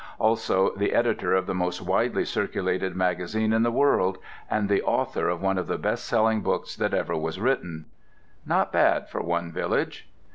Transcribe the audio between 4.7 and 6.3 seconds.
author of one of the best